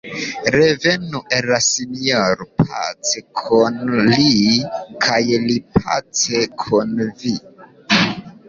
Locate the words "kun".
3.41-3.77, 6.65-6.97